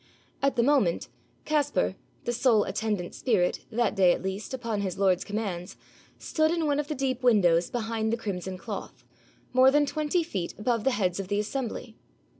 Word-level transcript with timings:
At 0.41 0.55
the 0.55 0.63
moment, 0.63 1.09
Caspar, 1.45 1.95
the 2.23 2.33
sole 2.33 2.63
attendant 2.63 3.13
spirit, 3.13 3.65
that 3.71 3.95
day 3.95 4.11
at 4.13 4.23
least, 4.23 4.51
upon 4.51 4.81
his 4.81 4.97
lord's 4.97 5.23
commands, 5.23 5.77
stood 6.17 6.49
in 6.49 6.65
one 6.65 6.79
of 6.79 6.87
the 6.87 6.95
deep 6.95 7.21
windows 7.21 7.69
behind 7.69 8.11
the 8.11 8.17
crimson 8.17 8.57
cloth, 8.57 9.03
more 9.53 9.69
than 9.69 9.85
twenty 9.85 10.23
feet 10.23 10.55
above 10.57 10.85
the 10.85 10.89
heads 10.89 11.19
of 11.19 11.27
the 11.27 11.37
assembly. 11.39 11.97